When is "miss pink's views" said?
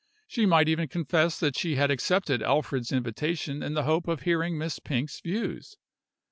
4.57-5.77